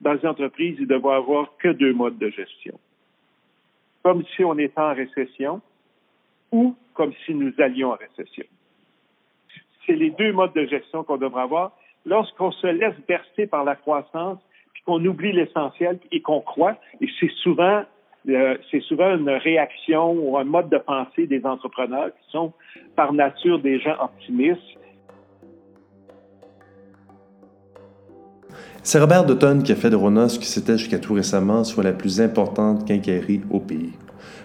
[0.00, 2.78] dans les entreprises, il devrait avoir que deux modes de gestion.
[4.02, 5.60] Comme si on était en récession
[6.52, 8.44] ou comme si nous allions en récession.
[9.86, 11.72] C'est les deux modes de gestion qu'on devrait avoir.
[12.06, 14.38] Lorsqu'on se laisse bercer par la croissance,
[14.72, 17.84] puis qu'on oublie l'essentiel et qu'on croit, et c'est souvent
[18.28, 22.52] euh, c'est souvent une réaction ou un mode de pensée des entrepreneurs qui sont
[22.94, 24.77] par nature des gens optimistes.
[28.82, 31.84] C'est Robert Dutton qui a fait de Rona ce qui c'était jusqu'à tout récemment soit
[31.84, 33.92] la plus importante quincaillerie au pays.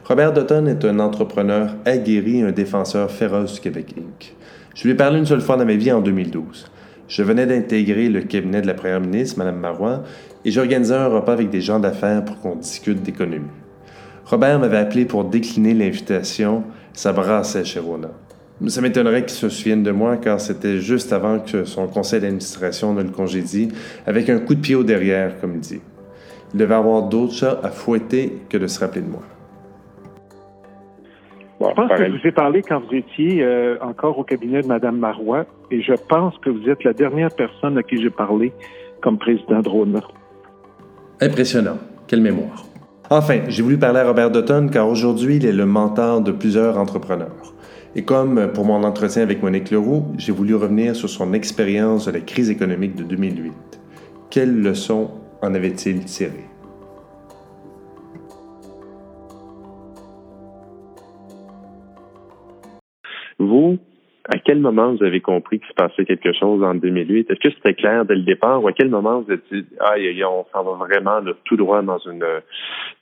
[0.05, 4.35] Robert Dutton est un entrepreneur aguerri et un défenseur féroce du Québec Inc.
[4.76, 6.70] Je lui ai parlé une seule fois dans ma vie en 2012.
[7.07, 10.04] Je venais d'intégrer le cabinet de la première ministre, Mme Marois,
[10.43, 13.48] et j'organisais un repas avec des gens d'affaires pour qu'on discute d'économie.
[14.26, 16.63] Robert m'avait appelé pour décliner l'invitation.
[16.93, 18.09] Ça brassait chez Rona.
[18.67, 22.94] Ça m'étonnerait qu'il se souvienne de moi car c'était juste avant que son conseil d'administration
[22.94, 23.70] ne le congédie,
[24.05, 25.81] avec un coup de pied au derrière, comme il dit.
[26.54, 29.23] Il devait avoir d'autres chats à fouetter que de se rappeler de moi.
[31.60, 34.68] je pense que je vous ai parlé quand vous étiez euh, encore au cabinet de
[34.68, 38.54] Mme Marois et je pense que vous êtes la dernière personne à qui j'ai parlé
[39.02, 40.02] comme président de Rona.
[41.20, 41.77] Impressionnant.
[42.07, 42.65] Quelle mémoire.
[43.09, 46.77] Enfin, j'ai voulu parler à Robert Dutton car aujourd'hui, il est le mentor de plusieurs
[46.77, 47.52] entrepreneurs.
[47.96, 52.12] Et comme pour mon entretien avec Monique Leroux, j'ai voulu revenir sur son expérience de
[52.12, 53.54] la crise économique de 2008.
[54.32, 55.12] Quelles leçons
[55.44, 56.49] en avait-il tirées?
[63.38, 63.77] Vous,
[64.29, 67.29] à quel moment vous avez compris qu'il se passait quelque chose en 2008?
[67.29, 69.96] Est-ce que c'était clair dès le départ ou à quel moment vous êtes dit, ah,
[70.30, 72.25] on s'en va vraiment tout droit dans une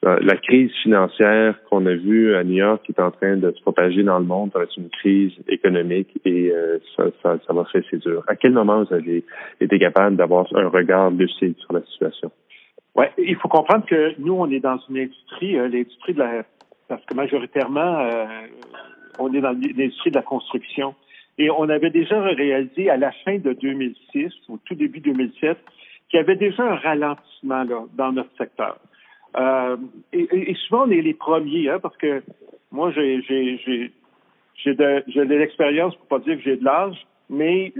[0.03, 3.61] la crise financière qu'on a vue à New York qui est en train de se
[3.61, 7.53] propager dans le monde, ça va être une crise économique et euh, ça, ça, ça
[7.53, 8.23] va faire ses dur.
[8.27, 9.23] À quel moment vous avez
[9.59, 12.31] été capable d'avoir un regard lucide sur la situation?
[12.95, 16.43] Oui, il faut comprendre que nous, on est dans une industrie, euh, l'industrie de la
[16.87, 18.25] parce que majoritairement, euh,
[19.17, 20.93] on est dans l'industrie de la construction.
[21.37, 25.57] Et on avait déjà réalisé à la fin de 2006, au tout début 2007,
[26.09, 28.77] qu'il y avait déjà un ralentissement là, dans notre secteur.
[29.37, 29.77] Euh,
[30.11, 32.21] et, souvent, on est les premiers, hein, parce que
[32.71, 33.17] moi, j'ai,
[34.65, 36.97] de, de l'expérience, pour pas dire que j'ai de l'âge,
[37.29, 37.73] mais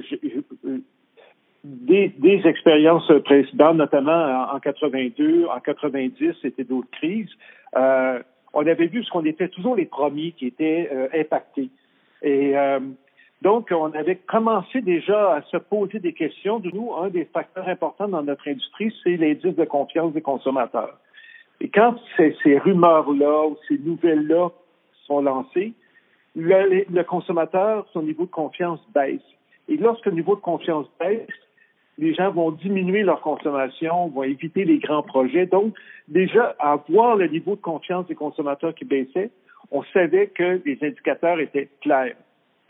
[1.64, 7.30] des, des expériences précédentes, notamment en, 82, en 90, c'était d'autres crises.
[7.76, 8.20] Euh,
[8.54, 11.70] on avait vu ce qu'on était toujours les premiers qui étaient euh, impactés.
[12.22, 12.80] Et euh,
[13.42, 16.62] donc, on avait commencé déjà à se poser des questions.
[16.74, 21.00] Nous, un des facteurs importants dans notre industrie, c'est l'indice de confiance des consommateurs.
[21.60, 24.50] Et quand ces, ces rumeurs-là ou ces nouvelles-là
[25.08, 25.74] sont lancées,
[26.36, 29.22] le, le, consommateur, son niveau de confiance baisse.
[29.68, 31.28] Et lorsque le niveau de confiance baisse,
[31.98, 35.48] les gens vont diminuer leur consommation, vont éviter les grands projets.
[35.48, 35.74] Donc,
[36.08, 39.32] déjà, à voir le niveau de confiance des consommateurs qui baissait,
[39.72, 42.16] on savait que les indicateurs étaient clairs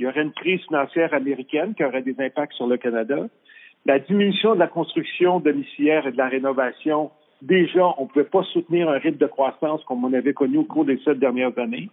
[0.01, 3.27] il y aurait une crise financière américaine qui aurait des impacts sur le Canada.
[3.85, 7.11] La diminution de la construction domiciliaire et de la rénovation,
[7.43, 10.63] déjà, on ne pouvait pas soutenir un rythme de croissance comme on avait connu au
[10.63, 11.91] cours des sept dernières années.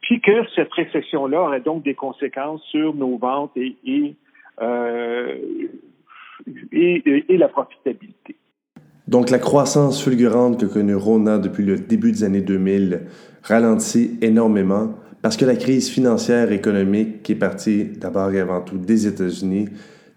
[0.00, 4.14] Puis que cette récession-là aurait donc des conséquences sur nos ventes et,
[4.62, 5.34] euh,
[7.28, 8.36] la profitabilité.
[9.08, 13.06] Donc la croissance fulgurante que connaît Rona depuis le début des années 2000
[13.42, 18.62] ralentit énormément parce que la crise financière et économique qui est partie d'abord et avant
[18.62, 19.68] tout des États-Unis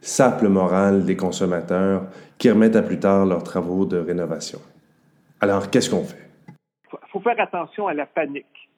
[0.01, 4.59] sape le moral des consommateurs qui remettent à plus tard leurs travaux de rénovation.
[5.39, 6.29] Alors, qu'est-ce qu'on fait?
[6.47, 8.69] Il faut faire attention à la panique.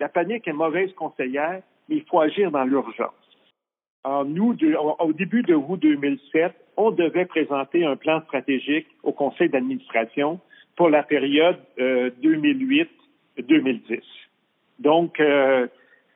[0.00, 3.10] La panique est mauvaise conseillère, mais il faut agir dans l'urgence.
[4.04, 4.56] En nous,
[4.98, 10.40] au début de août 2007, on devait présenter un plan stratégique au conseil d'administration
[10.76, 14.00] pour la période 2008-2010.
[14.84, 15.66] Euh, donc, euh,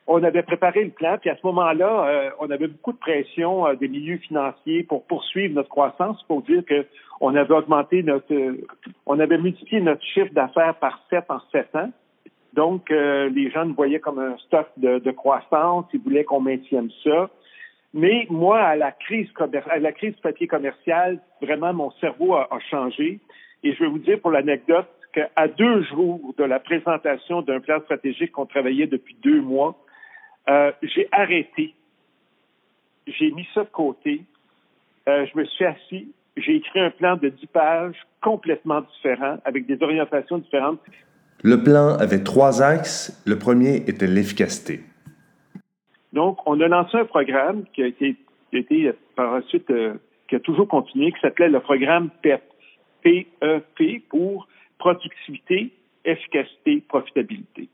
[0.07, 3.67] on avait préparé le plan, puis à ce moment-là, euh, on avait beaucoup de pression
[3.67, 6.87] euh, des milieux financiers pour poursuivre notre croissance, pour dire que
[7.21, 8.33] on avait augmenté notre,
[9.07, 11.91] on avait multiplié notre chiffre d'affaires par sept en sept ans.
[12.53, 17.29] Donc, les gens nous voyaient comme un stock de, croissance, ils voulaient qu'on maintienne ça.
[17.93, 23.19] Mais moi, à la crise, à la crise papier commercial, vraiment, mon cerveau a changé.
[23.63, 27.81] Et je vais vous dire pour l'anecdote, qu'à deux jours de la présentation d'un plan
[27.81, 29.83] stratégique qu'on travaillait depuis deux mois,
[30.49, 31.75] euh, j'ai arrêté,
[33.07, 34.23] j'ai mis ça de côté,
[35.09, 39.67] euh, je me suis assis, j'ai écrit un plan de dix pages complètement différent, avec
[39.67, 40.81] des orientations différentes.
[41.43, 43.23] Le plan avait trois axes.
[43.25, 44.81] Le premier était l'efficacité.
[46.13, 48.17] Donc, on a lancé un programme qui a été,
[48.51, 49.95] qui a été par la suite, euh,
[50.29, 52.43] qui a toujours continué, qui s'appelait le programme PEP,
[53.03, 54.47] PEP pour
[54.79, 55.73] productivité,
[56.05, 57.69] efficacité, profitabilité.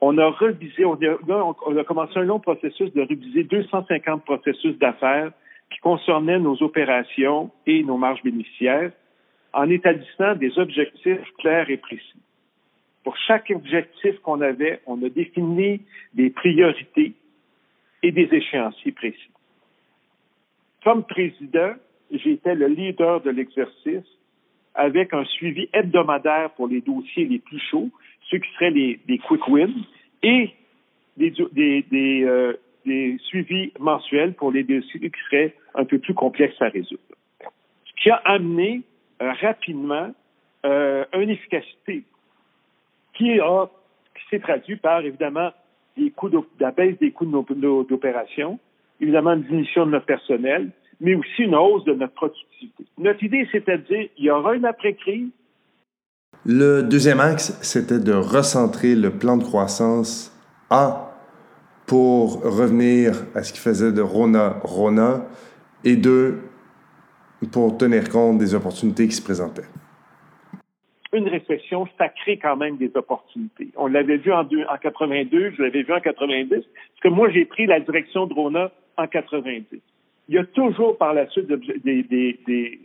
[0.00, 5.32] On a revisé, on a, commencé un long processus de réviser 250 processus d'affaires
[5.70, 8.90] qui concernaient nos opérations et nos marges bénéficiaires
[9.52, 12.20] en établissant des objectifs clairs et précis.
[13.04, 15.82] Pour chaque objectif qu'on avait, on a défini
[16.14, 17.12] des priorités
[18.02, 19.30] et des échéanciers précis.
[20.82, 21.74] Comme président,
[22.10, 24.08] j'étais le leader de l'exercice
[24.74, 27.90] avec un suivi hebdomadaire pour les dossiers les plus chauds,
[28.30, 29.84] ceux qui seraient les, quick wins,
[30.22, 30.50] et
[31.16, 32.54] des, des, euh,
[32.86, 37.02] des, suivis mensuels pour les dossiers qui seraient un peu plus complexes à résoudre.
[37.84, 38.82] Ce qui a amené
[39.20, 40.12] euh, rapidement
[40.64, 42.04] euh, une efficacité
[43.14, 43.66] qui a
[44.14, 45.50] qui s'est traduit par évidemment
[45.96, 48.58] des coûts de, la baisse des coûts d'opération,
[49.00, 50.70] évidemment une diminution de notre personnel,
[51.00, 52.84] mais aussi une hausse de notre productivité.
[52.98, 55.30] Notre idée, c'était de dire, il y aura une après-crise.
[56.44, 60.36] Le deuxième axe, c'était de recentrer le plan de croissance
[60.70, 61.08] en
[61.86, 65.26] pour revenir à ce qui faisait de Rona Rona,
[65.84, 66.40] et deux,
[67.52, 69.66] pour tenir compte des opportunités qui se présentaient
[71.12, 73.68] une récession, ça crée quand même des opportunités.
[73.76, 76.64] On l'avait vu en, en 82, je l'avais vu en 90, parce
[77.02, 79.66] que moi, j'ai pris la direction de Rona en 90.
[80.32, 82.78] Il y a toujours par la suite des,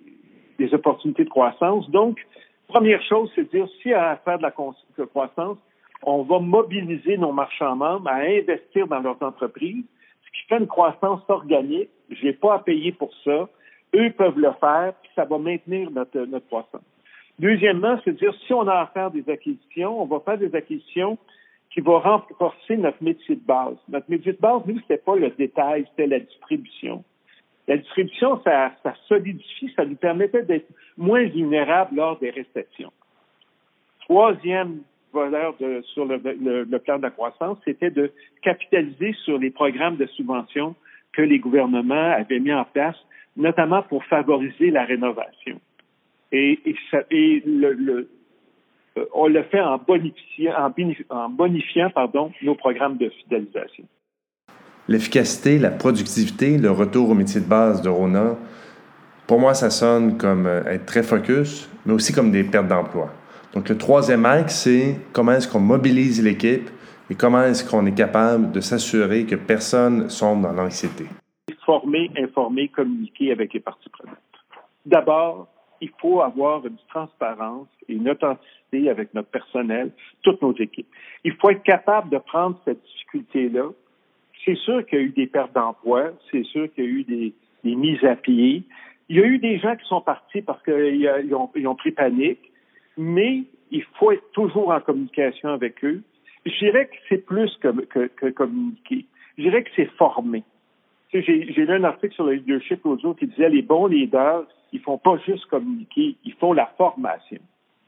[0.73, 1.89] opportunités de croissance.
[1.91, 2.19] Donc,
[2.67, 5.57] première chose, c'est de dire, si à faire de la croissance,
[6.03, 9.85] on va mobiliser nos marchands membres à investir dans leurs entreprises,
[10.25, 11.87] ce qui fait une croissance organique.
[12.09, 13.47] Je n'ai pas à payer pour ça.
[13.95, 16.81] Eux peuvent le faire, puis ça va maintenir notre, notre croissance.
[17.39, 20.53] Deuxièmement, c'est de dire si on a à faire des acquisitions, on va faire des
[20.53, 21.17] acquisitions
[21.73, 23.77] qui vont renforcer notre métier de base.
[23.87, 27.05] Notre métier de base, nous, c'était pas le détail, c'était la distribution.
[27.67, 32.91] La distribution, ça, ça solidifie, ça nous permettait d'être moins vulnérables lors des récessions.
[34.01, 34.79] Troisième
[35.13, 38.11] valeur de, sur le, le, plan de la croissance, c'était de
[38.41, 40.75] capitaliser sur les programmes de subvention
[41.11, 42.95] que les gouvernements avaient mis en place,
[43.35, 45.59] notamment pour favoriser la rénovation.
[46.31, 46.59] Et,
[47.11, 48.09] et, le, le,
[48.97, 50.53] euh, on le fait en bonifiant,
[51.09, 53.85] en, bonifiant pardon, nos programmes de fidélisation.
[54.87, 58.35] L'efficacité, la productivité, le retour au métier de base de Rona,
[59.27, 63.09] pour moi, ça sonne comme euh, être très focus, mais aussi comme des pertes d'emploi.
[63.53, 66.69] Donc, le troisième axe, c'est comment est-ce qu'on mobilise l'équipe
[67.09, 71.05] et comment est-ce qu'on est capable de s'assurer que personne sombre dans l'anxiété.
[71.65, 74.17] Former, informer, communiquer avec les parties prenantes.
[74.85, 75.47] D'abord,
[75.81, 79.91] il faut avoir une transparence et une authenticité avec notre personnel,
[80.21, 80.87] toutes nos équipes.
[81.23, 83.69] Il faut être capable de prendre cette difficulté-là.
[84.47, 87.03] C'est sûr qu'il y a eu des pertes d'emploi, c'est sûr qu'il y a eu
[87.03, 87.33] des,
[87.65, 88.63] mises à pied.
[89.09, 92.39] Il y a eu des gens qui sont partis parce qu'ils ont, pris panique,
[92.95, 96.01] mais il faut être toujours en communication avec eux.
[96.45, 99.05] Je dirais que c'est plus que, que, que communiquer.
[99.37, 100.43] Je dirais que c'est former.
[101.11, 104.97] J'ai lu un article sur le leadership l'autre qui disait les bons leaders, ils font
[104.97, 107.39] pas juste communiquer, ils font la formation.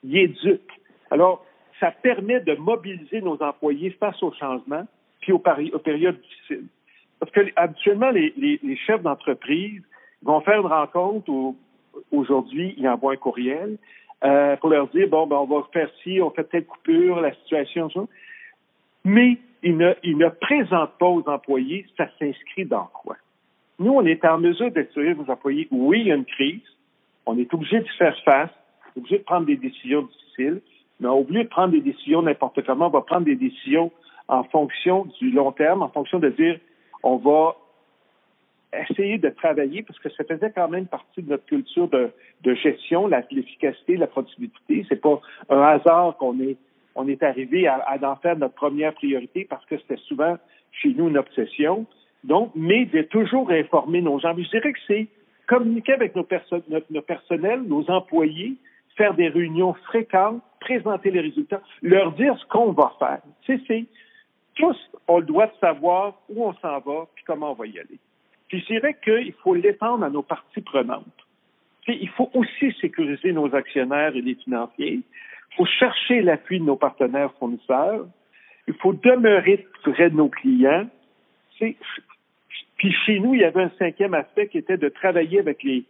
[0.04, 0.82] Ils éduquent.
[1.10, 1.46] Alors,
[1.80, 4.86] ça permet de mobiliser nos employés face au changement
[5.22, 6.68] puis aux, périodes difficiles.
[7.20, 9.82] Parce que habituellement, les, chefs d'entreprise
[10.24, 11.32] vont faire une rencontre
[12.12, 13.78] aujourd'hui, ils envoient un courriel
[14.24, 17.34] euh, pour leur dire bon, ben, on va faire ci, on fait telle coupure, la
[17.36, 18.02] situation, ça.
[19.06, 23.16] Mais ils ne, ils ne présentent pas aux employés, ça s'inscrit dans quoi?
[23.80, 26.62] Nous, on est en mesure d'assurer aux employés, oui, il y a une crise,
[27.26, 28.50] on est obligé de faire face,
[28.98, 30.62] obligé de prendre des décisions difficiles,
[31.00, 33.92] mais au lieu de prendre des décisions n'importe comment, on va prendre des décisions
[34.30, 36.58] en fonction du long terme, en fonction de dire,
[37.04, 37.56] on va
[38.72, 42.12] essayer de travailler, parce que ça faisait quand même partie de notre culture de,
[42.54, 44.86] gestion, l'efficacité, la productivité.
[44.88, 45.20] C'est pas
[45.50, 46.58] un hasard qu'on est,
[46.96, 50.38] on est arrivé à, en faire notre première priorité parce que c'était souvent
[50.72, 51.88] chez nous une obsession.
[52.24, 54.36] Donc, mais de toujours informer nos gens.
[54.38, 55.08] je dirais que c'est
[55.48, 56.28] communiquer avec nos,
[56.70, 58.56] notre, personnels, nos employés,
[58.96, 63.22] faire des réunions fréquentes, présenter les résultats, leur dire ce qu'on va faire.
[63.48, 63.86] C'est, c'est,
[64.60, 67.98] tous, on doit savoir où on s'en va puis comment on va y aller.
[68.50, 71.06] Puis je dirais qu'il faut l'étendre à nos parties prenantes.
[71.88, 75.00] il faut aussi sécuriser nos actionnaires et les financiers.
[75.52, 78.06] Il faut chercher l'appui de nos partenaires fournisseurs.
[78.68, 80.88] Il faut demeurer près de nos clients.
[82.78, 85.86] Puis chez nous, il y avait un cinquième aspect qui était de travailler avec les,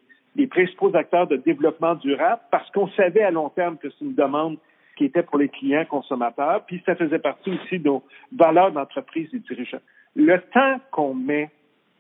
[0.47, 4.57] principaux acteurs de développement durable parce qu'on savait à long terme que c'est une demande
[4.99, 8.03] qui était pour les clients consommateurs, puis ça faisait partie aussi de nos
[8.37, 9.79] valeurs d'entreprise et dirigeants.
[10.13, 11.49] Le temps qu'on met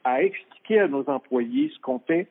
[0.03, 2.27] à expliquer à nos employés ce qu'on fait,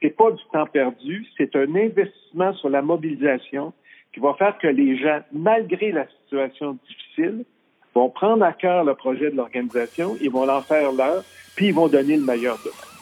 [0.00, 3.74] Ce n'est pas du temps perdu, c'est un investissement sur la mobilisation
[4.12, 7.44] qui va faire que les gens, malgré la situation difficile,
[7.94, 11.24] vont prendre à cœur le projet de l'organisation, ils vont en faire leur,
[11.56, 12.95] puis ils vont donner le meilleur de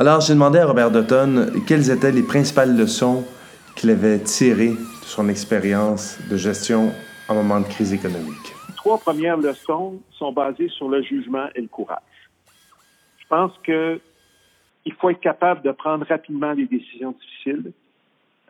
[0.00, 3.24] Alors, j'ai demandé à Robert Dutton quelles étaient les principales leçons
[3.74, 6.92] qu'il avait tirées de son expérience de gestion
[7.28, 8.54] en moment de crise économique.
[8.76, 11.98] Trois premières leçons sont basées sur le jugement et le courage.
[13.18, 17.72] Je pense qu'il faut être capable de prendre rapidement des décisions difficiles.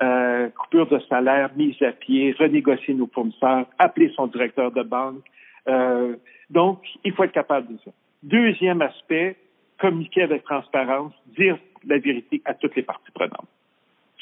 [0.03, 5.25] Euh, coupure de salaire, mise à pied, renégocier nos fournisseurs, appeler son directeur de banque.
[5.67, 6.15] Euh,
[6.51, 7.91] donc, il faut être capable de ça.
[8.23, 9.39] Deuxième aspect,
[9.79, 13.49] communiquer avec transparence, dire la vérité à toutes les parties prenantes.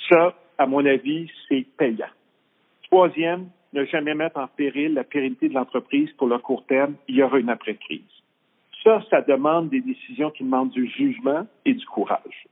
[0.09, 2.07] Ça, à mon avis, c'est payant.
[2.91, 6.95] Troisième, ne jamais mettre en péril la pérennité de l'entreprise pour le court terme.
[7.09, 8.01] Il y aura une après-crise.
[8.85, 12.47] Ça, ça demande des décisions qui demandent du jugement et du courage.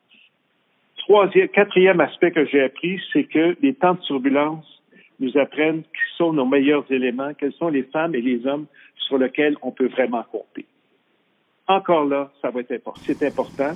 [0.98, 4.66] Troisième, quatrième aspect que j'ai appris, c'est que les temps de turbulence
[5.20, 9.18] nous apprennent qui sont nos meilleurs éléments, quelles sont les femmes et les hommes sur
[9.18, 10.66] lesquels on peut vraiment compter
[11.66, 13.00] encore là, ça va être important.
[13.06, 13.72] C'est important.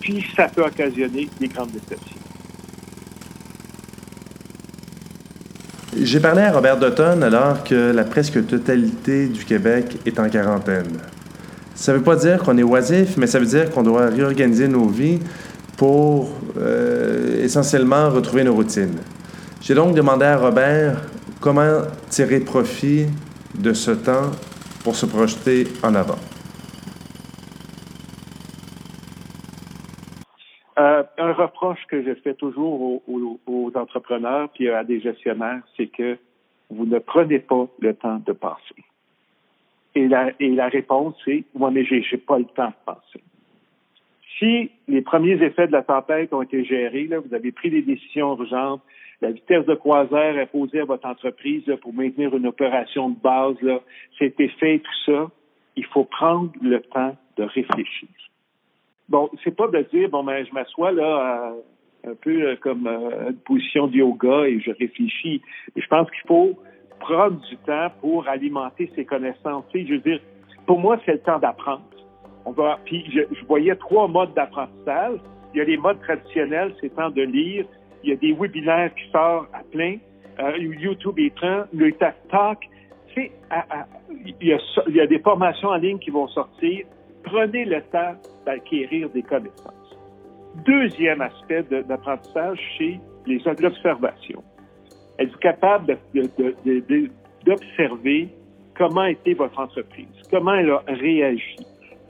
[0.00, 2.18] Puis ça peut occasionner des grandes déceptions.
[6.00, 10.98] J'ai parlé à Robert Dutton alors que la presque totalité du Québec est en quarantaine.
[11.74, 14.68] Ça ne veut pas dire qu'on est oisif, mais ça veut dire qu'on doit réorganiser
[14.68, 15.20] nos vies
[15.76, 18.98] pour euh, essentiellement retrouver nos routines.
[19.60, 21.02] J'ai donc demandé à Robert
[21.40, 23.06] comment tirer profit
[23.54, 24.30] de ce temps
[24.82, 26.18] pour se projeter en avant.
[30.78, 31.32] Euh, un
[31.88, 36.18] que je fais toujours aux, entrepreneurs puis à des gestionnaires, c'est que
[36.70, 38.84] vous ne prenez pas le temps de passer.
[39.94, 43.22] Et la, réponse, c'est moi, mais j'ai, j'ai pas le temps de passer.
[44.38, 48.36] Si les premiers effets de la tempête ont été gérés, vous avez pris des décisions
[48.36, 48.82] urgentes,
[49.20, 53.56] la vitesse de croisière imposée à votre entreprise pour maintenir une opération de base,
[54.18, 55.30] c'était fait, tout ça,
[55.76, 58.08] il faut prendre le temps de réfléchir
[59.12, 61.52] bon, c'est pas de dire, bon, ben, je m'assois là,
[62.04, 65.42] un peu euh, comme euh, une position de yoga et je réfléchis.
[65.76, 66.58] je pense qu'il faut
[66.98, 69.64] prendre du temps pour alimenter ses connaissances.
[69.74, 70.20] je veux dire,
[70.66, 71.82] pour moi, c'est le temps d'apprendre.
[72.44, 75.18] On va, puis je, voyais trois modes d'apprentissage.
[75.54, 77.66] Il y a les modes traditionnels, c'est temps de lire.
[78.02, 79.98] Il y a des webinaires qui sortent à plein.
[80.40, 81.66] Euh, YouTube est plein.
[81.72, 82.58] Le TAC Talk.
[83.16, 83.30] il,
[84.40, 86.86] y a, il y a des formations en ligne qui vont sortir
[87.24, 88.14] prenez le temps
[88.46, 89.98] d'acquérir des connaissances.
[90.66, 94.42] Deuxième aspect d'apprentissage, c'est les l'observation.
[95.18, 95.98] Êtes-vous capable
[97.46, 98.28] d'observer
[98.76, 101.56] comment était votre entreprise, comment elle a réagi,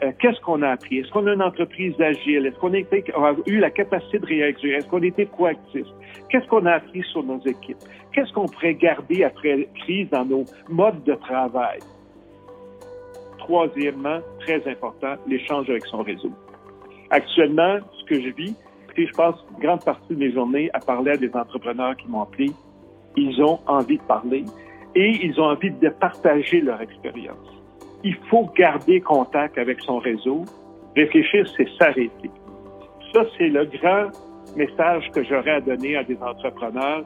[0.03, 3.59] euh, qu'est-ce qu'on a appris, est-ce qu'on a une entreprise agile, est-ce qu'on a, eu
[3.59, 5.87] la capacité de réagir, est-ce qu'on été proactif,
[6.29, 7.79] qu'est-ce qu'on a appris sur nos équipes,
[8.13, 11.79] qu'est-ce qu'on pourrait garder après crise dans nos modes de travail,
[13.45, 16.31] troisièmement, très important, l'échange avec son réseau.
[17.11, 18.57] Actuellement, ce que je vis,
[18.97, 22.09] et je passe une grande partie de mes journées à parler à des entrepreneurs qui
[22.09, 22.51] m'ont appelé.
[23.17, 24.45] Ils ont envie de parler
[24.95, 27.49] et ils ont envie de partager leur expérience.
[28.05, 30.45] Il faut garder contact avec son réseau.
[30.97, 32.31] Réfléchir, c'est s'arrêter.
[33.15, 34.11] Ça, c'est le grand
[34.57, 37.05] message que j'aurais à donner à des entrepreneurs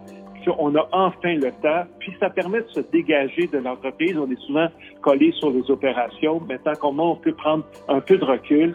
[0.59, 4.17] on a enfin le temps, puis ça permet de se dégager de l'entreprise.
[4.17, 4.69] On est souvent
[5.03, 6.41] collé sur les opérations.
[6.49, 8.73] Maintenant, comment on peut prendre un peu de recul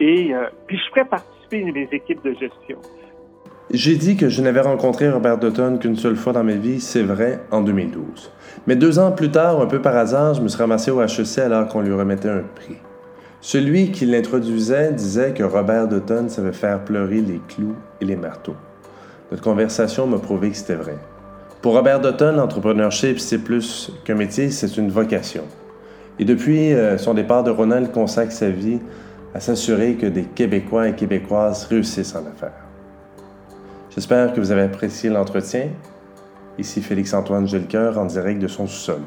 [0.00, 2.78] et euh, puis je ferai participer mes équipes de gestion.
[3.70, 7.02] J'ai dit que je n'avais rencontré Robert Dutton qu'une seule fois dans ma vie, c'est
[7.02, 8.32] vrai, en 2012.
[8.66, 11.38] Mais deux ans plus tard, un peu par hasard, je me suis ramassé au HEC
[11.38, 12.76] alors qu'on lui remettait un prix.
[13.40, 18.56] Celui qui l'introduisait disait que Robert Dutton savait faire pleurer les clous et les marteaux.
[19.30, 20.96] Notre conversation m'a prouvé que c'était vrai.
[21.62, 25.44] Pour Robert Dutton, l'entrepreneurship, c'est plus qu'un métier, c'est une vocation.
[26.18, 28.80] Et depuis euh, son départ de Ronan, il consacre sa vie
[29.32, 32.66] à s'assurer que des Québécois et Québécoises réussissent en affaires.
[33.94, 35.68] J'espère que vous avez apprécié l'entretien.
[36.58, 39.00] Ici Félix-Antoine Gelcoeur en direct de son sous-sol.